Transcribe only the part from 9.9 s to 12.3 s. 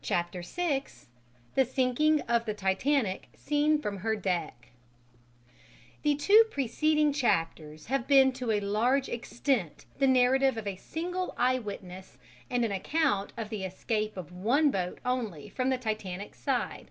the narrative of a single eyewitness